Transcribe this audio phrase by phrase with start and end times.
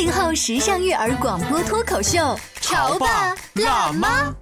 [0.00, 4.34] 八零后时尚育儿广播脱口秀，潮爸辣妈。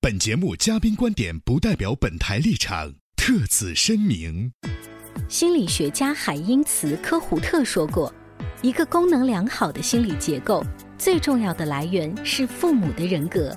[0.00, 4.50] 本节目嘉宾观点不代表本台立场，特此声明。
[5.28, 8.12] 心理学家海因茨·科胡特说过，
[8.60, 10.64] 一个功能良好的心理结构，
[10.98, 13.56] 最重要的来源是父母的人格。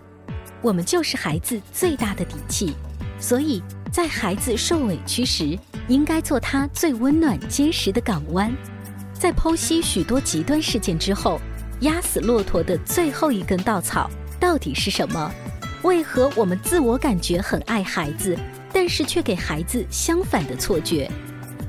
[0.61, 2.75] 我们就是孩子最大的底气，
[3.19, 8.55] 所以在孩子受委屈时，应该做他最温暖、坚实的港湾。
[9.21, 11.39] 在剖析许多极端事件之后，
[11.81, 15.31] 压死骆驼的最后一根稻草到底是什么？
[15.83, 18.35] 为何我们自我感觉很爱孩子，
[18.73, 21.07] 但是却给孩子相反的错觉？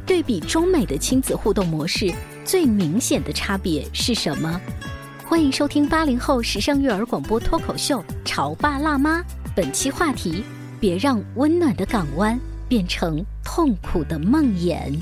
[0.07, 2.11] 对比中美的亲子互动模式，
[2.43, 4.59] 最明显的差别是什么？
[5.29, 9.21] 欢迎收听八零后时尚育儿广播脱口秀《潮爸辣妈》，
[9.55, 10.43] 本期话题：
[10.81, 14.99] 别让温暖的港湾变成痛苦的梦魇。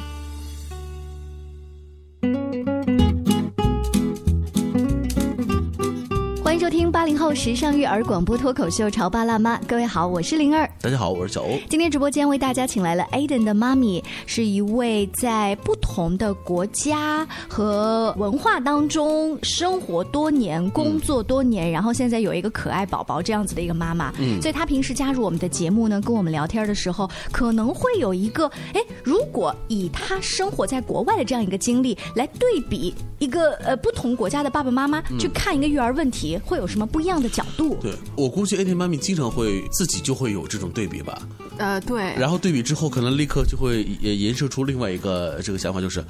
[6.61, 10.71] 迎收听八零后时尚育儿广播脱口秀《潮爸辣妈》，各位好，我是灵儿。
[10.83, 11.59] 大家好，我是小欧。
[11.71, 24.13] 今天直播间为大家请来了 Aden 的妈咪，是一位在不同的国家和文化当中生活多年、工作多年，然后现在有一个可爱宝宝这样子的一个妈妈。
[24.19, 37.79] 嗯，所以她平时加入我们的节目呢，跟我们聊天的时候，可能会有一个，哎，如果以她生活在国外的这样一个经历来对比一个呃不同国家的爸爸妈妈去看一个育儿问题，会有什么不一样的角度？
[37.81, 41.23] 对我估计 Aden 妈咪经常会自己就会有这种对比吧。
[41.59, 42.13] 呃，对。
[42.19, 46.05] 然后对比之后，可能立刻就会也延伸出另外一个这个想法，就是，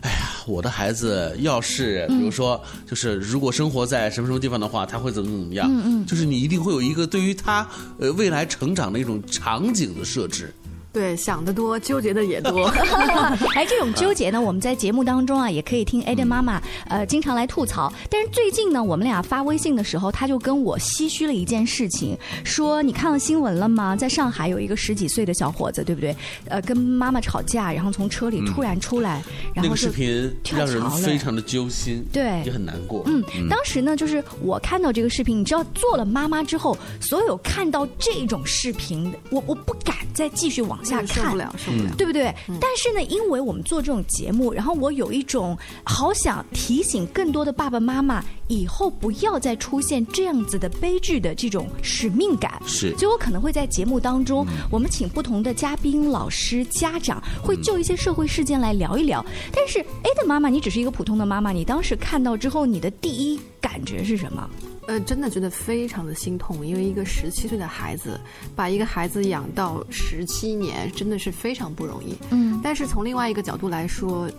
[0.00, 5.68] 哎呀，我的孩子要是比如说，就是如果生活在什么什么地方的话，他会怎么怎么样？
[5.70, 7.68] 嗯嗯，就是你一定会有一个对于他
[7.98, 10.50] 呃未来成长的一种场景的设置。
[10.94, 12.66] 对，想得多，纠结的也多。
[13.56, 17.92] 哎，这种纠结呢，我们在节目当中啊，也可以听 Aden 妈妈呃经常来吐槽。
[18.08, 23.96] 但是最近呢，我们俩发微信的时候，他就跟我唏嘘了一件事情，说你看到新闻了吗？
[23.96, 26.16] 在上海有一个十几岁的小伙子，对不对？
[26.46, 29.20] 呃，跟妈妈吵架，然后从车里突然出来，
[29.52, 33.02] 然后那个视频让人非常的揪心，对也很难过。
[33.06, 41.90] 嗯，当时呢，就是我看到这个视频，你知道，做了妈妈之后，所有看到这种视频，我我不敢再继续往下看，受不了，受不了。
[41.96, 42.34] 对不对？
[42.60, 52.60] 但是呢，因为我们做这种节目，然后我有一种好想提醒更多的爸爸妈妈，以后不要再出现这样子的悲剧的这种使命感。
[52.66, 59.24] 是所以我可能会在节目当中，我们请不同的嘉宾、老师、家长，会就一些社会事件来聊一聊。
[59.52, 64.48] 但是 A 的妈妈，你只是一个普通的妈妈，你当时看到之后，你的第一感觉是什么？
[64.86, 68.20] 呃，真的觉得非常的心痛，因为一个十七岁的孩子，
[68.54, 72.14] 把一个孩子养到十七年，真的是非常不容易。
[72.30, 74.30] 嗯，但是从另外一个角度来说，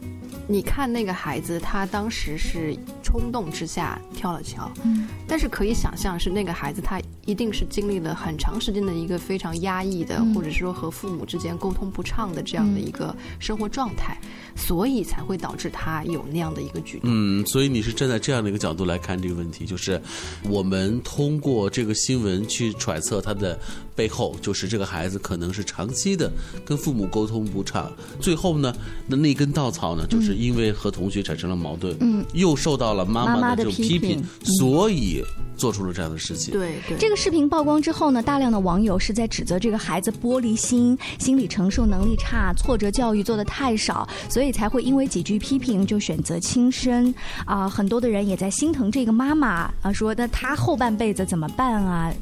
[0.47, 2.77] 你看那个孩子，他当时是
[3.15, 10.35] 冲动之下跳了桥，嗯，但是可以想象是那个孩子他一定是经历了很长时间的一个非常压抑的，嗯。
[10.35, 14.17] 或者是说和父母之间沟通不畅的这样的一个生活状态，
[14.53, 17.09] 所以才会导致他有那样的一个举动。
[17.09, 20.01] 嗯，所以你是站在这样的一个角度来看这个问题，就是
[20.49, 23.57] 我们通过这个新闻去揣测他的
[23.95, 26.29] 背后，就是这个孩子可能是长期的
[26.65, 28.75] 跟父母沟通不畅，最后呢，
[29.07, 35.23] 那那根稻草呢，就是因为和同学产生了矛盾，嗯，又受到了妈妈妈的这种批评，所以
[35.55, 36.53] 做出了这样的事情。
[36.53, 47.13] 对对，这个视频曝光之后呢，大量的网友是在指责这个孩子玻璃心、心理承受能力差、挫折教育做的太少，所以才会因为几句批评就选择轻生。
[47.45, 52.13] 啊、很多的人也在心疼这个妈妈啊，说那她后半辈子怎么办啊？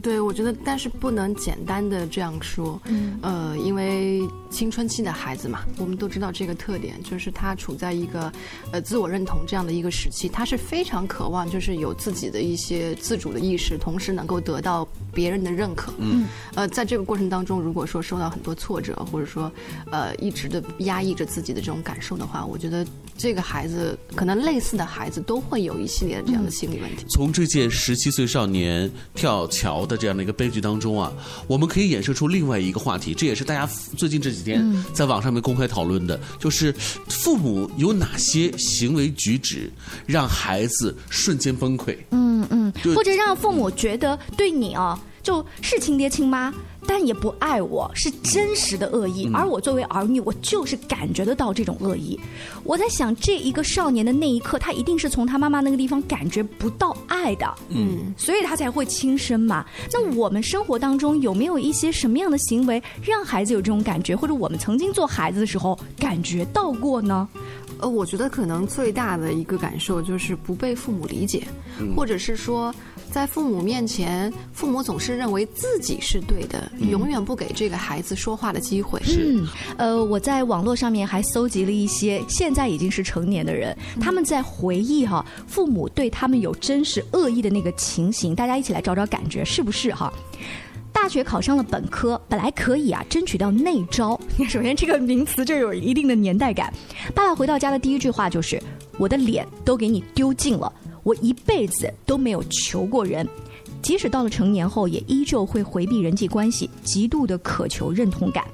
[0.00, 8.32] 对，我觉得，但是不能简单的这样说，嗯，呃，因为青春期的孩子嘛，我们都知道这个特点，就是他处在一个，
[8.70, 15.92] 呃，自我认同这样的一个时期，他是非常渴望，就是有自己的一些自主的意识，同时能够得到别人的认可。
[15.98, 19.50] 嗯，呃，在这个过程当中，如果说受到很多挫折，或者说
[19.90, 22.86] 呃一直的压抑着自己的这种感受的话，我觉得
[23.16, 27.04] 这个孩子可能类似的孩子都会有一系列的这样的心理问题。
[27.08, 31.12] 从这件十七岁少年跳桥的这样的一个悲剧当中啊，
[31.46, 33.66] 我们可以衍生出另外一个话题，这也是大家
[33.96, 36.72] 最近这几天在网上面公开讨论的，就是
[37.08, 39.70] 父母有哪些行为举止
[40.06, 41.96] 让孩子瞬间崩溃？
[42.10, 42.61] 嗯嗯就，
[42.94, 46.52] 或者让父母觉得对你啊，就是亲爹亲妈，
[46.86, 49.30] 但也不爱我，是真实的恶意。
[49.32, 52.18] 而我作为儿女，我就是感觉得到这种恶意。
[52.64, 59.64] 我在想，这一个少年的那一刻，他一定是从他妈妈那个地方感觉不到爱的，嗯，所以他才会轻生嘛。
[59.92, 67.28] 那我们生活当中有没有一些什么样的行为让孩子有这种感觉，或者我们曾经做孩子的时候感觉到过呢？
[67.78, 71.42] 呃，我觉得可能最大的一个感受就是不被父母理解，
[71.96, 72.72] 或者是说，
[73.12, 78.98] 在父母面前，父母总是认为自己是对的，永远不给这个孩子说话的机会。
[79.18, 90.10] 嗯，呃，我在网络上面还搜集了一些现在已经是成年的人，他们在回忆哈父母对他们有真实恶意的那个情形，大家一起来找找感觉是不是哈？
[90.90, 94.18] 大学考上了本科，本来可以啊争取到内招。
[94.48, 96.72] 首先这个名词就有一定的年代感。
[97.14, 98.62] 爸爸回到家的第一句话就是
[98.98, 103.26] ：“我的脸都给你丢尽了，我一辈子都没有求过人。”
[103.82, 108.44] 即使到了成年后，也依旧会回避人际关系，极度的渴求认同感。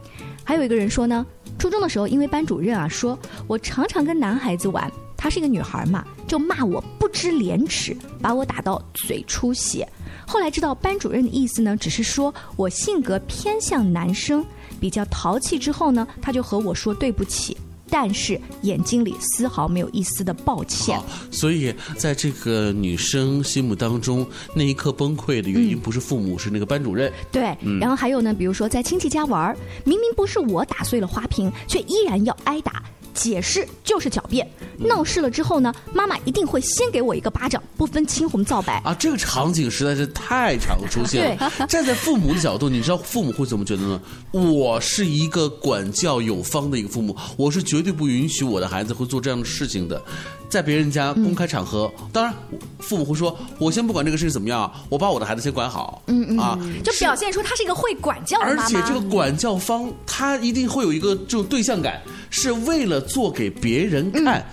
[0.43, 1.27] 还有一个人说呢，
[1.59, 9.87] 初中的时候，因为班主任啊说我常常跟男孩子玩，她是一个女孩嘛，就骂我不知廉耻，把我打到嘴出血。
[10.27, 14.43] 后来知道班主任的意思呢，只是说我性格偏向男生，
[14.81, 15.59] 比较淘气。
[15.59, 17.55] 之后呢，他就和我说对不起，
[17.91, 21.01] 但是眼睛里丝毫没有一丝的抱歉。，
[21.31, 27.13] 所以在这个女生心目当中，那一刻崩溃的原因不是父母，是那个班主任。
[27.33, 32.83] 对，然后还有呢，比如说在亲戚家玩儿，明明不是我打碎了花瓶，却依然要挨打。
[33.19, 34.49] 解释就是狡辩，
[34.79, 38.81] 闹事了之后呢，妈妈一定会先给我一个巴掌，不分青红皂白。
[38.85, 41.53] 啊，这个场景实在是太常出现了。
[41.67, 44.01] 站在父母的角度，你知道父母会怎么觉得呢？
[44.31, 50.01] 我是一个管教有方的一个父母，我是绝对不允许我的孩子会做这样的事情的。
[50.49, 52.33] 在别人家公开场合，当然
[52.79, 58.69] 父母会说：“我先不管这个事情怎么样，我把我的孩子先管好。”嗯嗯啊，就表现出他是一个会管教的而妈而。
[58.69, 62.01] 且这个管教方他一定会有一个这种对象感，
[62.31, 64.45] 是为了做给别人看，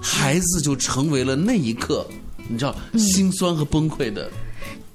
[0.00, 2.06] 孩子就成为了那一刻，
[2.48, 4.30] 你知道心酸和崩溃的。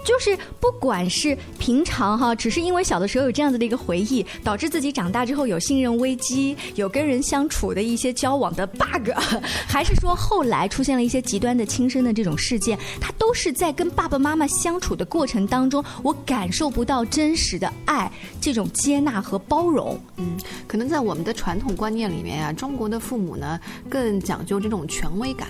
[0.04, 9.10] 就是不管是平常哈，只是因为小的时候有这样子的一个回忆，导致自己长大之后有信任危机，有跟人相处的一些交往的 bug，
[9.68, 20.00] 还是说后来出现了一些极端的轻生的这种事件，他都是在跟爸爸妈妈相处的过程当中，我感受不到真实的爱、这种接纳和包容。
[20.18, 20.38] 嗯，
[20.68, 23.60] 可能在我们的传统观念里面啊，中国的父母呢
[23.90, 25.48] 更讲究这种权威感。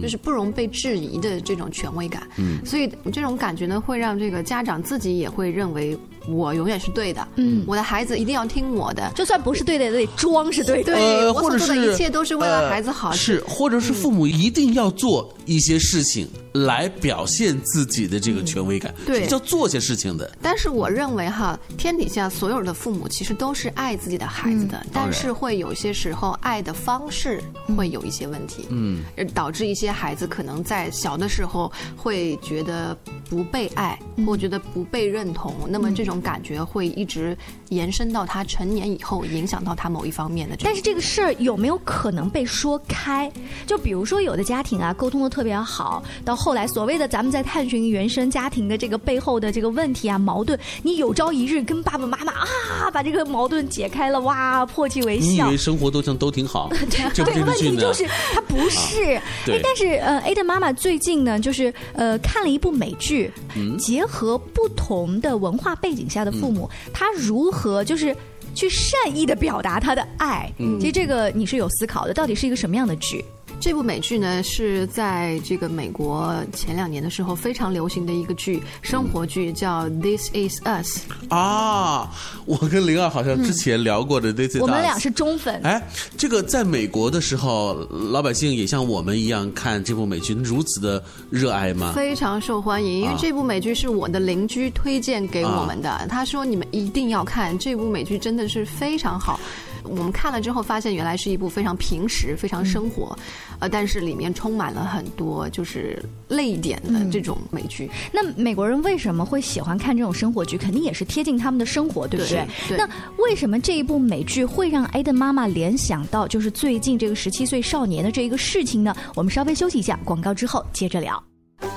[0.00, 5.96] 就是不容被质疑的这种权威感，嗯，所以这种感觉呢，会让这个家长自己也会认为
[6.28, 10.94] 我永远是对的，嗯，我的孩子一定要听我的，就算不是对的，也得装是对的。
[10.94, 20.30] 对，我或者是所做的一切都是为了孩子好，呃是，或者是父母一定要做一些事情来表现自己的这个权威感，对是要做些事情的。
[20.40, 27.42] 但是我认为哈，天底下所有的父母其实都是爱自己的孩子的，但是会有些时候爱的方式
[27.76, 29.02] 会有一些问题，嗯，
[29.34, 32.96] 导致一些孩子可能在小的时候会觉得
[33.28, 37.36] 不被爱，或觉得不被认同，那么这种感觉会一直
[37.70, 40.56] 延伸到他成年以后，影响到他某一方面的。
[40.60, 43.30] 但是这个事儿有没有可能被说开？
[43.66, 55.56] 就比如说有的家庭啊，沟通的特别好，到后来所谓的咱们在探寻原生家庭的这个背后的这个问题啊、矛盾，你有朝一日跟爸爸妈妈啊把这个矛盾解开了，哇，破涕为笑你以为。
[55.56, 56.68] 生活都像都挺好？
[57.14, 57.76] 对，问电视剧呢？
[57.76, 59.20] 题就是他不是。
[59.46, 68.14] 对哎，但是呃，A 的妈妈最近呢，就是呃看了一部美剧，嗯结合不同的文化背景下的父母，他如何就是。
[68.54, 73.24] 去善意的表达他的爱，嗯其实这个你是有思考的，到底是一个什么样的剧？
[73.64, 80.98] 这部美剧呢，是在这个美国前两年的时候非常流行的一个剧，生活剧，叫《This Is Us》。
[81.34, 82.12] 啊，
[82.44, 85.82] 我跟灵儿好像之前聊过的 This Is 我们俩是中粉，哎，
[86.18, 91.94] 这个在美国的时候，老百姓也像我们一样看这部美剧，如此的热爱吗？
[91.96, 96.06] 非常受欢迎，因为啊这部美剧是我的邻居推荐给我们的。
[96.10, 99.40] 他说你们一定要看这部美剧，真的是非常好。
[99.84, 103.16] 我们看了之后发现，原来是一部非常平实、非常生活，
[103.58, 107.90] 呃，但是里面充满了很多就是泪点的这种美剧。
[108.12, 110.56] 那美国人为什么会喜欢看这种生活剧？
[110.56, 112.46] 肯定也是贴近他们的生活，对不对？
[112.68, 112.88] 对那
[113.18, 118.96] 为什么这一部美剧会让艾登妈妈联想到就是最近这个十七岁少年的这一个事情呢？
[119.14, 121.22] 我们稍微休息一下，广告之后接着聊。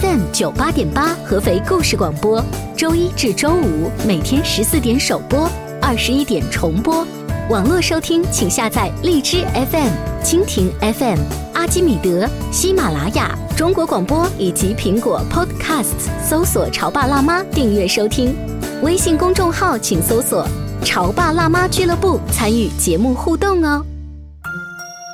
[0.00, 2.42] ：FM 九八点八，合肥故事广播，
[2.76, 5.50] 周一至周五每天十四点首播，
[5.82, 7.04] 二十一点重播。
[7.50, 9.90] 网络收听，请下载荔枝 FM、
[10.22, 11.18] 蜻蜓 FM、
[11.54, 18.36] 阿基米德、喜马拉雅、中国广播以及苹果 Podcasts，搜索“潮爸辣妈”订阅收听。
[18.82, 20.46] 微信公众号请搜索
[20.84, 23.84] “潮爸辣妈俱乐部”，参与节目互动哦。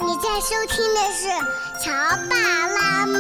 [0.07, 1.29] 你在收听的是
[1.83, 1.91] 《潮
[2.29, 3.19] 爸辣妈》，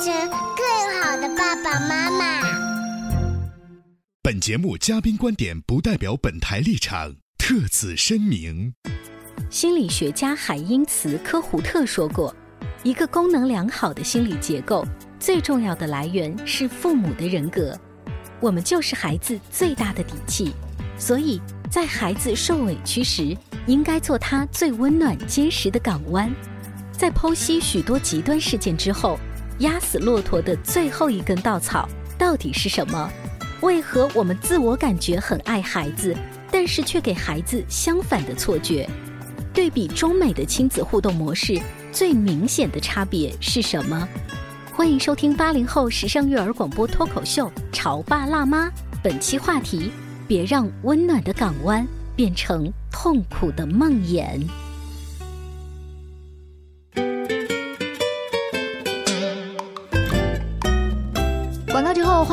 [0.00, 2.40] 成更好的爸爸妈妈。
[4.22, 8.72] 本节目嘉宾观点不代表本台立场，特此声明。
[9.50, 12.34] 心理学家海因茨·科胡特说过，
[12.84, 14.86] 一个功能良好的心理结构，
[15.18, 17.76] 最重要的来源是父母的人格。
[18.38, 20.52] 我们就是孩子最大的底气，
[20.96, 23.36] 所以在孩子受委屈时，
[23.66, 26.30] 应该做他最温暖、坚实的港湾。
[26.92, 29.18] 在剖析许多极端事件之后，
[29.58, 33.10] 压死骆驼的最后一根稻草到底是什么？
[33.60, 36.16] 为何我们自我感觉很爱孩子，
[36.50, 38.88] 但是却给孩子相反的错觉？
[39.52, 41.60] 对比中美的亲子互动模式，
[41.90, 44.08] 最明显的差别是什么？
[44.72, 48.66] 欢迎收听八零后时尚育儿广播脱口秀《潮爸辣妈》，
[49.02, 49.90] 本期话题：
[50.28, 51.84] 别让温暖的港湾
[52.14, 54.40] 变成痛苦的梦魇。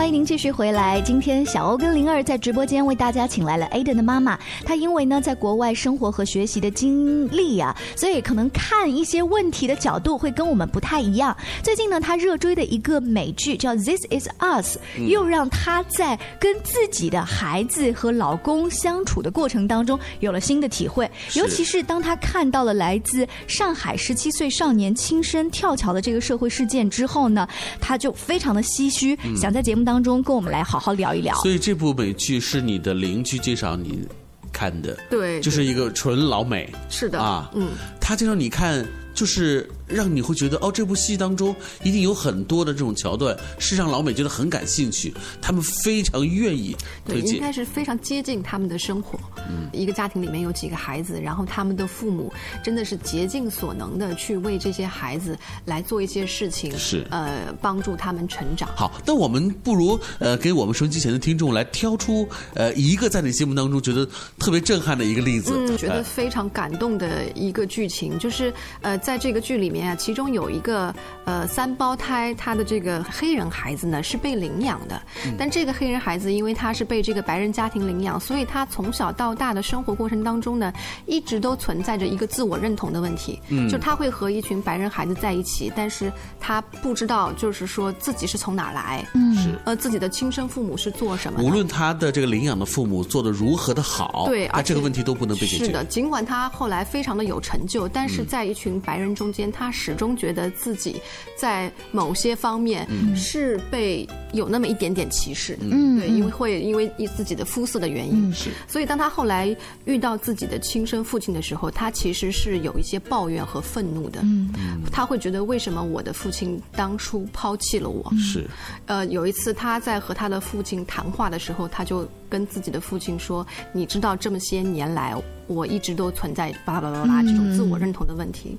[0.05, 1.01] 欢迎您继续回来。
[1.01, 4.37] 今天小欧跟灵儿在直播间为大家请来了 Aden 的妈妈。
[4.63, 11.35] 她因为呢在国外生活和学习的经历啊，所以可能看一些问题的角度会跟我们不太一样。
[11.63, 21.09] 最近呢，她热追的一个美剧叫《This Is Us》，又让她在跟自己的孩子和老公相处的过程当中有了新的体会。
[21.33, 27.47] 尤其是当她看到了来自上海十七岁少年轻生跳桥的这个社会事件之后呢，
[27.81, 31.35] 她就非常的唏嘘，想在节目当中跟我们来好好聊一聊。
[31.41, 34.07] 所以这部美剧是你的邻居介绍你
[34.51, 35.39] 看的，对。
[35.41, 36.71] 就是一个纯老美。
[36.89, 46.75] 是的啊，嗯，他介绍你看，就是让你会觉得哦，这部戏当中一定有很多的这种桥段是让老美觉得很感兴趣，他们非常愿意
[47.05, 49.19] 对，应该是非常接近他们的生活。
[49.47, 52.31] 嗯一个家庭里面有几个孩子，然后他们的父母
[52.63, 58.69] 真的是竭尽所能的去为这些孩子来做一些事情，是呃，帮助他们成长。
[58.75, 64.07] 好，那我们不如呃，给我们收音机前的听众来挑出呃一个在你心目当中觉得
[64.39, 65.53] 特别震撼的一个例子。
[65.55, 70.93] 嗯，觉得呃非常感动的一个剧情，就是呃，在这个剧里面啊，其中有一个
[71.25, 75.35] 呃三胞胎，他的这个黑人孩子呢是被领养的，嗯。
[75.37, 80.71] 但这个黑人孩子因为他是被这个白人家庭领养，所以他从小到大的生活过程当中呢，
[81.05, 83.67] 一直都存在着一个自我认同的问题，嗯。
[83.67, 89.35] 就他会和一群白人孩子在一起，但是他不知道就是说自己是从哪儿来，嗯。
[89.35, 89.59] 是。
[89.65, 95.65] 呃，自己的亲生父母是做什么的，无论他的这个领养的父母做的如何的好，对啊这个问题都不能被解决。
[95.65, 98.09] 是的，尽管他后来非常的有成就，但嗯。
[98.09, 101.01] 是在一群白人中间，他始终觉得自己
[101.37, 105.57] 在某些方面嗯是被有那么一点点歧视。
[105.61, 109.55] 嗯对，因为会因为自己的肤色的原因，是所以当他后来
[109.85, 114.19] 遇到自己的亲生父亲的时候，他其实是有一些抱怨和愤怒的。
[114.23, 114.53] 嗯
[114.91, 118.11] 他会觉得为什么我的父亲当初抛弃了我？
[118.17, 118.45] 是
[118.85, 125.15] 呃，有一次他在和他的父亲谈话的时候，他就跟自己的父亲说：“你知道这么些年来，
[125.47, 128.57] 我一直都存在巴拉巴拉巴拉这种自我认同的问题。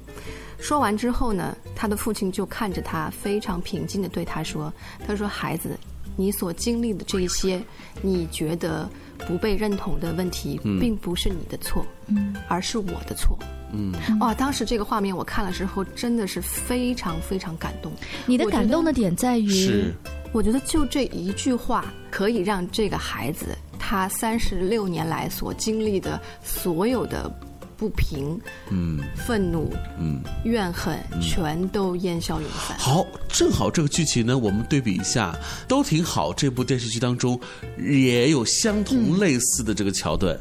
[0.58, 4.72] 说完之后呢，他的父亲就看着他，非常平静的对他说
[5.06, 5.78] ：“他说孩子，
[6.16, 7.62] 你所经历的这一些，
[8.02, 8.88] 你觉得
[9.26, 12.34] 不被认同的问题，并不是你的错，嗯。
[12.48, 13.38] 而是我的错。”
[13.72, 17.92] 嗯，哇，当时这个画面我看了之后，真的是非常非常感动。
[18.24, 19.94] 你的感动的点在于，是，
[20.32, 27.28] 我觉得就这一句话，可以让这个孩子他三十六年来所经历的所有的
[27.76, 28.40] 不平、
[28.70, 30.20] 嗯愤怒、嗯。
[30.44, 32.78] 怨恨，全都烟消云散。
[32.78, 35.36] 好，正好这个剧情呢，我们对比一下，
[35.68, 36.32] 都挺好。
[36.32, 37.38] 这部电视剧当中
[37.78, 40.38] 也有相同类似的这个桥段。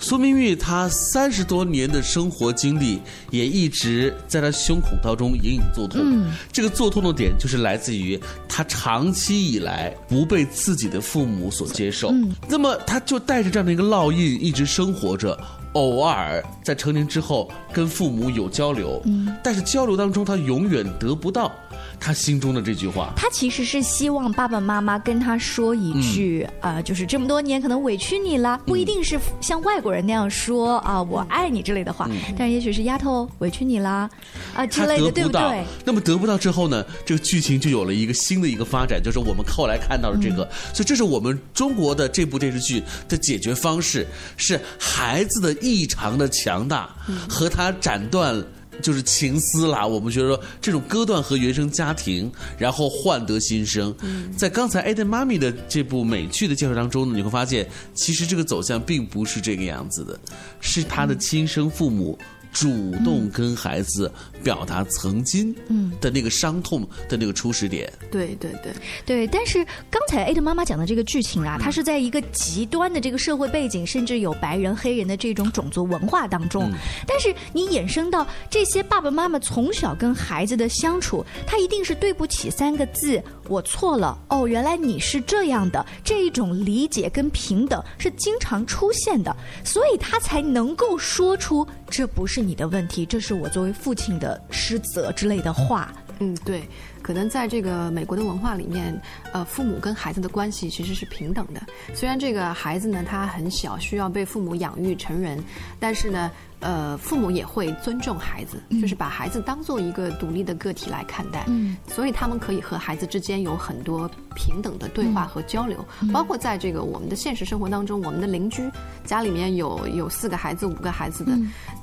[0.00, 6.00] 苏明玉她三十多年的生活经历，也一直在她胸口当中隐隐作痛。
[6.04, 15.36] 嗯这个作痛的点就是来自于她长期以来不被自己的父母所接受，嗯那么她就带着这样的一个烙印一直生活着。
[15.78, 19.36] 偶尔在成年之后跟父母有交流，嗯。
[19.44, 21.52] 但是交流当中他永远得不到
[22.00, 23.12] 她心中的这句话。
[23.16, 34.08] 他其实是希望爸爸妈妈跟他说一句，嗯啊、就是这么多年可能委屈你了，不一定是像外国人那样说啊、我爱你之类的话，但是也许是丫头委屈你啦，
[34.54, 48.44] 啊、之类的，对不对？，那么得不到之后呢，这个剧情就有了一个新的一个发展，就是我们后来看到的这个，嗯所以这是我们中国的这部电视剧的解决方式，是孩子的异常的强大、嗯和他斩断。
[48.82, 53.94] 就是情思啦，我们觉得说这种割断和原生家庭，然后换得新生。
[54.02, 60.18] 嗯在刚才 Eden 妈咪的这部美剧的介绍当中呢，你会发现，其实这个走向并不是这个样子的，
[60.60, 62.18] 是他的亲生父母
[62.52, 64.10] 主动跟孩子
[64.42, 67.92] 表达曾经嗯的那个伤痛的那个初始点。
[68.10, 68.72] 对对对，
[69.04, 76.70] 对，但是刚才 A 的妈妈讲的这个剧情啊，它是在一个极端的这个社会背景，甚至有白人、黑人的这种种族文化当中。
[77.06, 84.18] 但是你衍生到这些爸爸妈妈从小跟孩子的相处，他一定是对不起三个字，我错了。
[84.28, 95.92] 哦，原来你是这样的，这一种理解跟平等是经常出现的，所以他才能够说出这不是是你的问题，这是我作为父亲的失责之类的话。
[96.20, 96.62] 嗯，对，
[97.08, 98.94] 可能在这个美国的文化里面，
[99.32, 101.62] 呃，父母跟孩子的关系其实是平等的。
[101.94, 105.42] 虽然这个孩子呢，他很小，需要被父母养育成人，
[105.80, 111.44] 但是呢，呃，父母也会尊重孩子，就是把孩子当做一个独立的个体来看待。
[111.46, 118.70] 嗯，所以他们可以和孩子之间有很多平等的对话和交流，包括在这个我们的现实生活当中，我们的邻居
[119.06, 121.32] 家里面有有四个孩子、五个孩子的，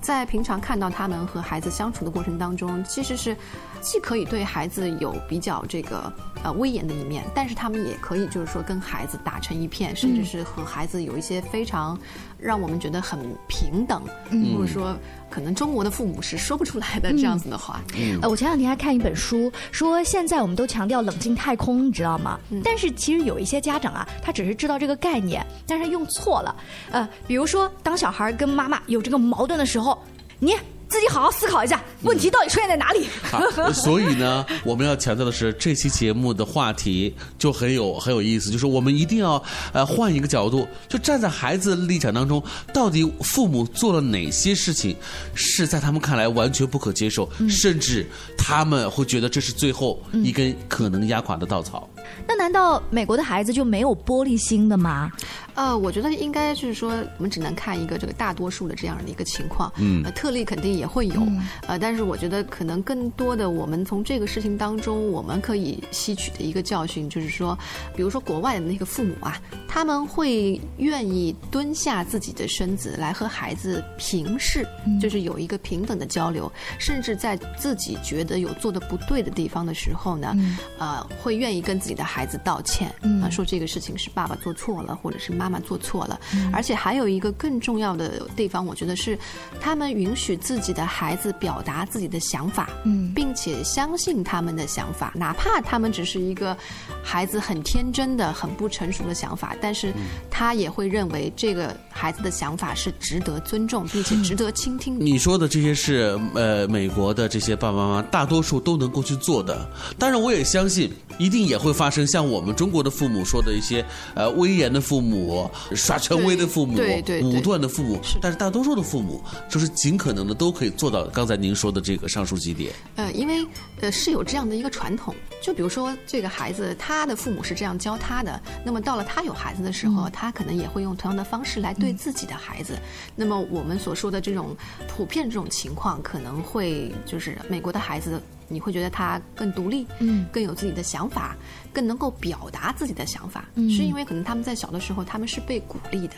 [0.01, 3.35] 在平常看到他们和孩子相处的过程当中，其实是
[3.81, 6.11] 既可以对孩子有比较这个
[6.43, 11.97] 呃威严的一面，但是他们也可以就是说跟孩子打成一片，甚至是和孩子有一些非常
[12.37, 14.95] 让我们觉得很平等，嗯或者说
[15.29, 17.81] 可能中国的父母是说不出来的这样子的话。
[18.21, 22.39] 呃，我前两天还看一本书，说现在我们都强调冷静太空，你知道吗？
[22.63, 26.55] 但是其实有一些家长啊，他只是知道这个概念，但是他用错了。
[26.91, 29.97] 呃，比如说当小孩跟妈妈有这个矛盾的时候，
[30.39, 30.55] 你
[30.87, 33.07] 自己好好思考一下，问题到底出现在哪里？
[33.23, 39.41] 好，所以呢， 我们要强调的是，这期节目的话题就很有很有意思，就是我们一定要
[39.73, 42.41] 呃换一个角度，就站在孩子的立场当中，
[42.73, 44.95] 到底父母做了哪些事情
[45.33, 48.05] 是在他们看来完全不可接受，甚至
[48.37, 51.89] 他们会觉得这是最后一根可能压垮的稻草。
[52.27, 55.11] 那难道美国的孩子就没有玻璃心的吗？
[55.55, 61.27] 呃，我觉得应该就是说，我们只能看一个这个大多数的这样的一个情况，嗯呃，特例肯定也会有，
[61.67, 67.57] 呃，但是我觉得可能更多的，我们从这个事情当中，我们可以吸取的一个教训就是说，
[67.95, 74.65] 比如说国外的那个父母啊，他们会愿意蹲下自己的身子来和孩子平视，
[75.01, 80.35] 就是有一个平等的交流，甚至在自己觉得有做的不对的地方的时候呢，
[80.77, 83.15] 呃，会愿意跟自己的孩子道歉，嗯。
[83.25, 86.19] 啊、说这个事情是爸爸做错了，或者是妈妈做错了。
[86.53, 89.17] 而且还有一个更重要的地方，我觉得是
[89.59, 93.11] 他们允许自己的孩子表达自己的想法，嗯。
[93.15, 96.55] 并且相信他们的想法，哪怕他们只是一个
[97.01, 99.93] 孩子很天真的、很不成熟的想法，但是
[100.29, 104.99] 他也会认为这个孩子的想法是值得尊重，并且值得倾听。
[104.99, 109.65] 你说的这些是呃美国的这些爸爸妈妈大多数都能够去做的，
[109.97, 122.73] 当然我也相信一定也会发生像我们中国的父母说的一些呃威严的父母、耍权威的父母、对对对武断的父母，但是大多数的父母就是尽可能的都可以做到刚才您说的这个上述几点。
[122.95, 123.45] 呃，因为
[123.81, 132.79] 呃是有这样的一个传统，就比如说这个孩子他的父母是这样教他的，那么到了他有孩子的时候，他可能也会用同样的方式来对自己的孩子。
[133.15, 134.55] 那么我们所说的这种
[134.87, 141.35] 普遍这种情况，可能会就是美国的孩子你会觉得他更独立，嗯，更有自己的想法，
[141.73, 146.13] 更能够表达自己的想法，嗯是因为可能他们在小的时候他们是被鼓励的。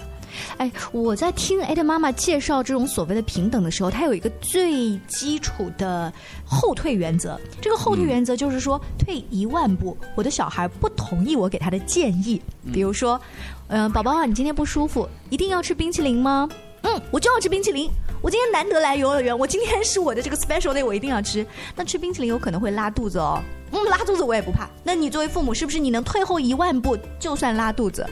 [0.57, 6.11] 哎，我在听 Ada 妈妈介绍这种所谓的平等的时候，她有一个最基础的
[6.45, 7.39] 后退原则。
[7.61, 12.41] 这个后退原则就是说，退一万步，我的小孩不同意我给他的建议，
[12.73, 13.19] 比如说，
[13.67, 16.47] 嗯、宝宝啊，你今天不舒服，一定要吃冰淇淋吗？
[16.81, 17.89] 嗯，我就要吃冰淇淋。
[18.21, 21.45] 我今天难得来游乐园，我今天是我的这个 special day，我一定要吃。
[21.75, 23.41] 那吃冰淇淋有可能会拉肚子哦。
[23.71, 24.67] 嗯，拉肚子我也不怕。
[24.83, 28.05] 那你作为父母，是不是你能退后一万步，就算拉肚子，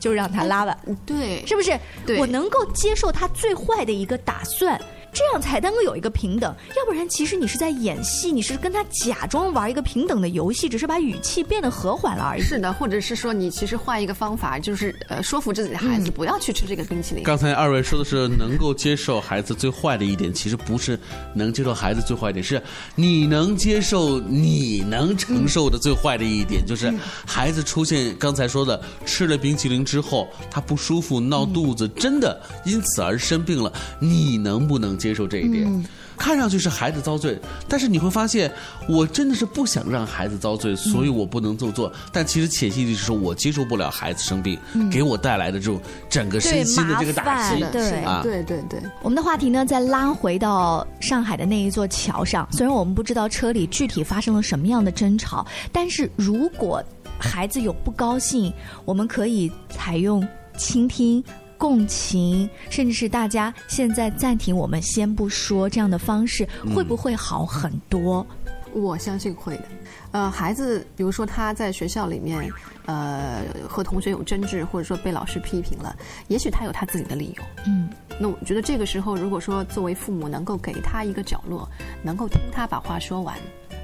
[0.00, 0.76] 就让他拉吧？
[1.06, 1.78] 对，是不是？
[2.04, 4.80] 对我能够接受他最坏的一个打算，
[5.12, 6.54] 这样才能够有一个平等。
[6.76, 12.42] 要不然，其实你是在演戏，你是跟他假装玩一个平等的游戏，只是把语气变得和缓了而已。
[12.42, 17.22] 是的，或者是说你其实换一个方法，就是呃说服自己的孩子不要去吃这个冰淇淋。
[17.24, 20.98] 刚才二位说的是能够接受孩子最坏的一点，其实不是
[21.34, 22.62] 能接受孩子最坏一点，是
[22.94, 26.92] 你能接受你能承受的最坏的一点，就是
[27.26, 35.84] 孩子出现刚才说的吃了冰淇淋之后他不舒服闹肚子，真的因此而生病了，你能不能接受这一点？
[36.16, 37.36] 看上去是孩子遭罪，
[37.66, 38.52] 但是你会发现，
[38.88, 41.92] 我真的是不想让孩子遭罪，所以我不能这么做。
[42.12, 44.56] 但其实潜心里是说我接受不了孩子生病、
[44.90, 48.20] 给我带来的这种整个身心的这个打击对对啊。
[48.22, 52.46] 对对对，我们的话题呢，再拉回到上海的那一座桥上。
[52.52, 56.80] 虽然我们不知道车里具体发生了什么样的争吵，但是如果
[57.18, 58.52] 孩子有不高兴，
[58.84, 61.24] 我们可以采用倾听。
[61.62, 66.44] 共情，甚至是大家现在暂停，我们先不说这样的方式，
[66.74, 68.26] 会不会好很多？
[68.72, 69.64] 我相信会的。
[70.10, 72.50] 呃，孩子，比如说他在学校里面，
[72.86, 75.94] 呃，和同学有争执，或者说被老师批评了，
[76.26, 77.42] 也许他有他自己的理由。
[77.64, 81.68] 嗯，那我觉得这个时候，如果说作为父母能够给他一个角落，
[82.02, 83.38] 能够听他把话说完，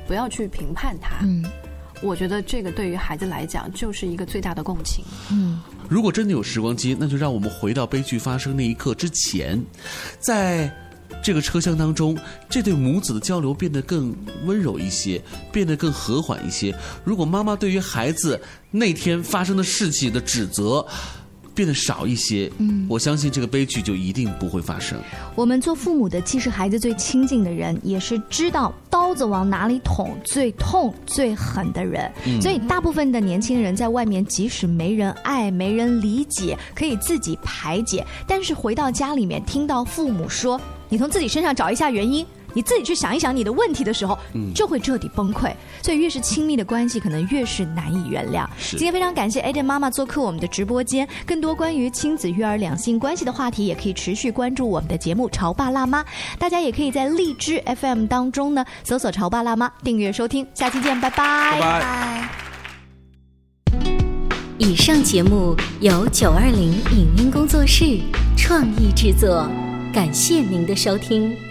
[0.08, 1.44] 不要去评判他，嗯，
[2.02, 5.04] 我觉得这个对于孩子来讲就是一个最大的共情。
[5.30, 9.60] 嗯，如果真的有时光机，那就让我们回到悲剧发生那一刻之前，
[10.20, 10.70] 在
[11.22, 12.16] 这个车厢当中，
[12.48, 15.20] 这对母子的交流变得更温柔一些，
[15.50, 16.74] 变得更和缓一些。
[17.04, 20.86] 如果妈妈对于孩子那天发生的事情的指责
[21.58, 24.96] 变得少一些，嗯，我相信这个悲剧就一定不会发生。
[25.34, 32.08] 我们做父母的，既是孩子最亲近的人，也是知道刀子往哪里捅最痛、最狠的人。
[32.40, 42.24] 所以，大部分的年轻人在外面，即使没人爱、没人理解，可以自己排解，但是回到家里面，听到父母说“你从自己身上找一下原因”。
[42.58, 44.18] 你自己去想一想你的问题的时候，
[44.52, 45.48] 就会彻底崩溃。
[45.80, 48.44] 所以越是亲密的关系，可能越是难以原谅。
[48.70, 56.02] 今天非常感谢 Aden 妈妈做客我们的直播间，更多关于亲子育儿、两性关系的话题，也可以持续关注我们的节目《潮爸辣妈》。
[56.36, 60.44] 大家也可以在荔枝 FM 当中呢搜索“潮爸辣妈”，订阅收听。
[60.52, 61.60] 下期见，拜拜。
[61.60, 62.28] 拜拜。
[64.58, 68.00] 以上节目由九二零影音工作室
[68.36, 69.48] 创意制作，
[69.94, 71.47] 感谢您的收听。